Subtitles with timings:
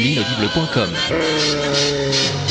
[0.00, 2.49] L'inaudible.com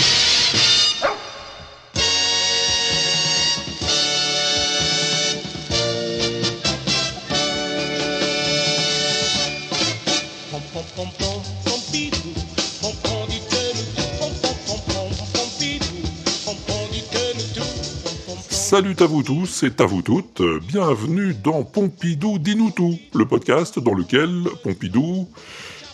[18.70, 23.80] Salut à vous tous et à vous toutes, bienvenue dans Pompidou Dis-nous tout, le podcast
[23.80, 25.28] dans lequel Pompidou...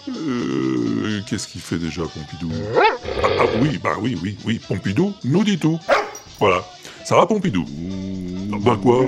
[0.09, 2.51] Euh, Qu'est-ce qu'il fait déjà Pompidou?
[3.23, 5.79] Ah, ah, oui, bah oui, oui, oui, Pompidou nous dit tout.
[6.37, 6.65] Voilà,
[7.05, 7.63] ça va Pompidou?
[8.59, 9.05] Ben quoi?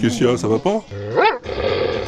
[0.00, 0.82] Qu'est-ce qu'il y a, ça va pas?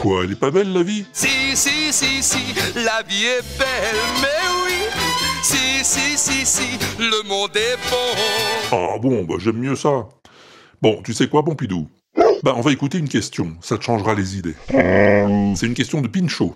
[0.00, 1.04] Quoi, elle est pas belle la vie?
[1.12, 4.72] Si, si, si, si, la vie est belle, mais oui.
[5.42, 8.72] Si, si, si, si, le monde est bon.
[8.72, 10.08] Ah bon, bah j'aime mieux ça.
[10.82, 11.88] Bon, tu sais quoi Pompidou?
[12.42, 14.54] Bah on va écouter une question, ça te changera les idées.
[14.68, 16.54] C'est une question de Pinchot.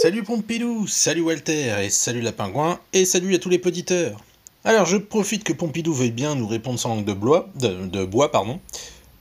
[0.00, 4.24] Salut Pompidou, salut Walter, et salut la pingouin, et salut à tous les poditeurs.
[4.64, 8.32] Alors je profite que Pompidou veuille bien nous répondre sans langue de bois, de, bois
[8.32, 8.58] pardon,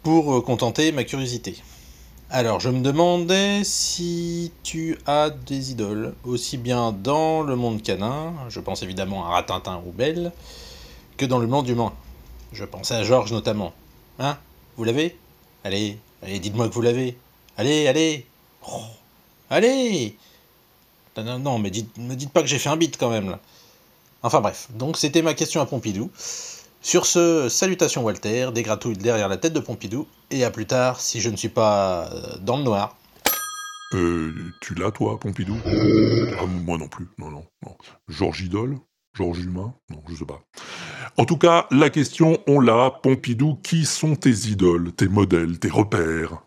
[0.02, 1.58] pour euh, contenter ma curiosité.
[2.30, 8.34] Alors je me demandais si tu as des idoles, aussi bien dans le monde canin,
[8.48, 10.32] je pense évidemment à Ratintin ou Belle,
[11.18, 11.92] que dans le monde humain.
[12.54, 13.74] Je pensais à Georges notamment.
[14.20, 14.38] Hein?
[14.78, 15.18] Vous l'avez?
[15.64, 17.18] Allez, allez, dites-moi que vous l'avez.
[17.58, 18.26] Allez, allez
[18.68, 18.82] Oh,
[19.50, 20.16] Allez
[21.18, 23.30] non, non, non, mais dites, me dites pas que j'ai fait un beat quand même
[23.30, 23.40] là.
[24.24, 26.10] Enfin bref, donc c'était ma question à Pompidou.
[26.82, 31.00] Sur ce, salutations Walter, des gratouilles derrière la tête de Pompidou, et à plus tard
[31.00, 32.98] si je ne suis pas euh, dans le noir.
[33.94, 35.58] Euh, tu l'as toi, Pompidou?
[35.66, 37.76] Ah, Moi non plus, non, non, non.
[38.08, 38.78] Georges Idole?
[39.14, 39.74] Georges Humain?
[39.92, 40.42] Non, je sais pas.
[41.18, 45.70] En tout cas, la question, on l'a, Pompidou, qui sont tes idoles, tes modèles, tes
[45.70, 46.42] repères?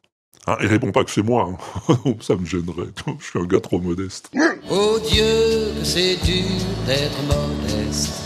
[0.49, 1.49] Hein, Et réponds pas que c'est moi,
[1.89, 1.97] hein.
[2.21, 2.89] ça me gênerait,
[3.21, 4.31] je suis un gars trop modeste.
[4.69, 6.45] Oh Dieu, que c'est dur
[6.87, 8.23] d'être modeste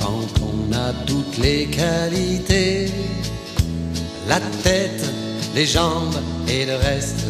[0.00, 2.86] quand on a toutes les qualités,
[4.28, 5.08] la tête,
[5.54, 6.16] les jambes
[6.48, 7.24] et le reste,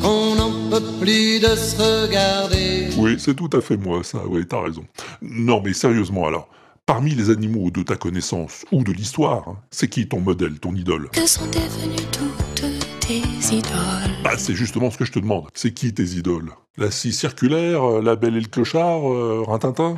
[0.00, 2.88] qu'on n'en peut plus de se regarder.
[2.96, 4.84] Oui, c'est tout à fait moi, ça, oui, t'as raison.
[5.22, 6.48] Non, mais sérieusement alors,
[6.86, 10.74] parmi les animaux de ta connaissance, ou de l'histoire, hein, c'est qui ton modèle, ton
[10.74, 11.08] idole?
[11.12, 13.22] Que sont devenues toutes tes
[13.54, 14.22] idoles?
[14.22, 15.48] Bah, c'est justement ce que je te demande.
[15.54, 16.50] C'est qui tes idoles?
[16.76, 19.96] La scie circulaire, euh, la belle et le clochard, euh, Rintintin?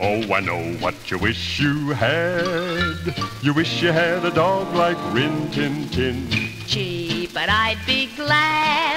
[0.00, 3.14] Oh, I know what you wish you had.
[3.42, 6.28] You wish you had a dog like Rin Tin Tin.
[6.66, 8.93] Gee, but I'd be glad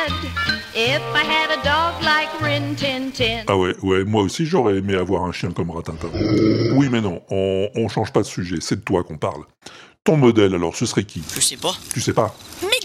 [0.88, 3.44] if I had a dog like Rin Tin Tin.
[3.48, 6.08] Ah ouais, ouais, moi aussi j'aurais aimé avoir un chien comme Rintintin.
[6.76, 9.44] Oui, mais non, on, on change pas de sujet, c'est de toi qu'on parle.
[10.06, 11.22] Ton modèle alors, ce serait qui?
[11.36, 11.74] Je sais pas.
[11.94, 12.34] Tu sais pas?
[12.62, 12.77] Mégan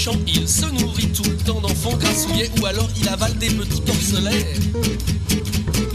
[0.00, 3.82] méchant, il se nourrit tout le temps d'enfants grassouillets ou alors il avale des petits
[3.82, 4.46] porcelets.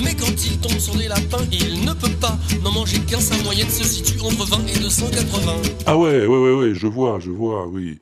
[0.03, 3.19] Mais quand il tombe sur des lapins, il ne peut pas n'en manger qu'un.
[3.19, 5.53] Sa moyenne se situe entre 20 et 280.
[5.88, 7.97] Ah ouais, ouais, ouais, ouais, je vois, je vois, oui.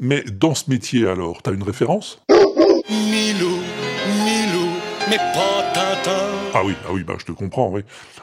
[0.00, 2.18] Mais dans ce métier alors, t'as une référence?
[2.90, 3.58] Milou,
[4.24, 4.68] Milou,
[5.08, 6.27] mais pas Tintin.
[6.54, 7.82] Ah oui, ah oui, bah je te comprends, oui.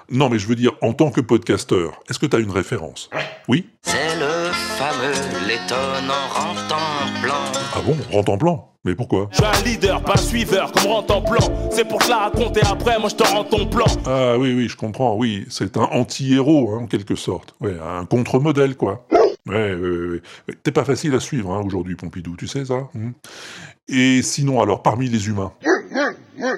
[0.09, 3.09] Non, mais je veux dire, en tant que podcasteur, est-ce que t'as une référence?
[3.47, 5.13] Oui C'est le fameux
[5.47, 7.51] l'étonnant Rantanplan.
[7.75, 9.29] Ah bon, rentre en plan Mais pourquoi?
[9.31, 11.69] Je suis un leader, pas un suiveur, comme plan.
[11.71, 13.85] C'est pour te la raconter après, moi je te rends ton plan.
[14.05, 17.55] Ah oui, oui, je comprends, oui, c'est un anti-héros, hein, en quelque sorte.
[17.61, 19.05] Ouais, un contre-modèle, quoi.
[19.47, 20.07] Ouais, ouais, ouais,
[20.47, 20.55] ouais.
[20.63, 23.11] T'es pas facile à suivre hein, aujourd'hui, Pompidou, tu sais ça hmm
[23.87, 25.51] Et sinon, alors, parmi les humains?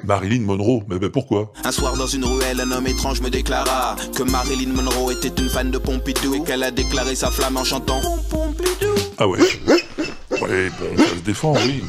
[0.04, 1.52] Marilyn Monroe, mais ben pourquoi?
[1.64, 5.50] Un soir dans une ruelle, un homme étrange me déclara que Marilyn Monroe était une
[5.50, 8.02] fan de Pompidou et qu'elle a déclaré sa flamme en chantant.
[8.30, 8.94] Pompidou.
[9.18, 9.40] Ah ouais.
[10.42, 11.84] Ouais, bon, ça se défend, oui.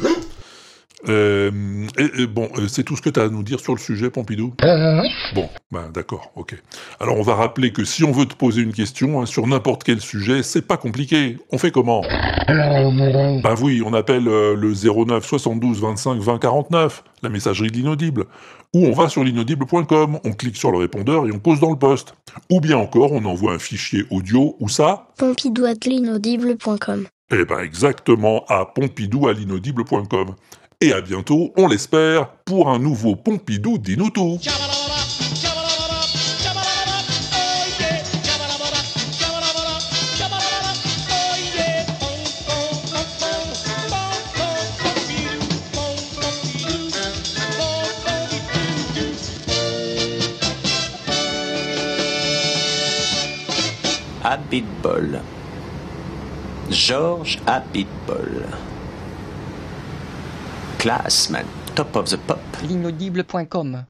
[1.08, 1.50] Euh,
[1.96, 3.78] et- et bon, euh, c'est tout ce que tu as à nous dire sur le
[3.80, 4.52] sujet, Pompidou?
[5.34, 6.56] Bon, ben d'accord, ok.
[6.98, 9.84] Alors on va rappeler que si on veut te poser une question hein, sur n'importe
[9.84, 11.38] quel sujet, c'est pas compliqué.
[11.52, 12.02] On fait comment?
[13.42, 18.24] Ben oui, on appelle euh, le 09 72 25 20 49, la messagerie de l'inaudible.
[18.74, 21.78] Ou on va sur l'inaudible.com, on clique sur le répondeur et on pose dans le
[21.78, 22.14] poste.
[22.50, 27.06] Ou bien encore, on envoie un fichier audio, où ça pompidou@l'inaudible.com.
[27.30, 30.34] Eh ben exactement à pompidou à l'inaudible.com.
[30.80, 34.38] Et à bientôt, on l'espère, pour un nouveau Pompidou Dis-nous tout.
[54.22, 55.22] Abitbol.
[56.70, 57.38] Georges
[60.78, 61.46] Class, man.
[61.74, 62.38] Top of the pop.
[62.62, 63.84] L'inaudible.com